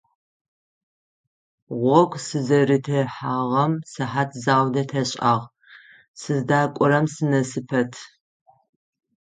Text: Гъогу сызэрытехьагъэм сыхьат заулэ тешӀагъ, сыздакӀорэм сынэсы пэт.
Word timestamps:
Гъогу 1.81 2.19
сызэрытехьагъэм 2.25 3.73
сыхьат 3.91 4.31
заулэ 4.43 4.83
тешӀагъ, 4.89 5.45
сыздакӀорэм 6.19 7.05
сынэсы 7.13 7.61
пэт. 7.69 7.91